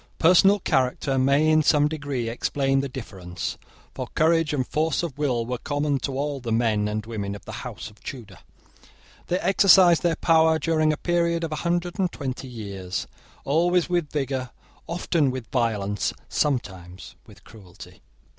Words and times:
Personal 0.17 0.59
character 0.59 1.19
may 1.19 1.47
in 1.47 1.61
some 1.61 1.87
degree 1.87 2.27
explain 2.27 2.79
the 2.79 2.89
difference; 2.89 3.59
for 3.93 4.07
courage 4.15 4.51
and 4.51 4.65
force 4.67 5.03
of 5.03 5.15
will 5.15 5.45
were 5.45 5.59
common 5.59 5.99
to 5.99 6.17
all 6.17 6.39
the 6.39 6.51
men 6.51 6.87
and 6.87 7.05
women 7.05 7.35
of 7.35 7.45
the 7.45 7.51
House 7.61 7.91
of 7.91 8.01
Tudor. 8.03 8.39
They 9.27 9.37
exercised 9.39 10.01
their 10.01 10.15
power 10.15 10.57
during 10.57 10.91
a 10.91 10.97
period 10.97 11.43
of 11.43 11.51
a 11.51 11.55
hundred 11.61 11.99
and 11.99 12.11
twenty 12.11 12.47
years, 12.47 13.05
always 13.45 13.89
with 13.89 14.09
vigour, 14.09 14.49
often 14.87 15.29
with 15.29 15.51
violence, 15.51 16.15
sometimes 16.27 17.13
with 17.27 17.43
cruelty. 17.43 18.01